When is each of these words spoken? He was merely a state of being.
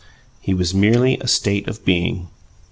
He 0.41 0.55
was 0.55 0.73
merely 0.73 1.19
a 1.19 1.27
state 1.27 1.67
of 1.67 1.85
being. 1.85 2.29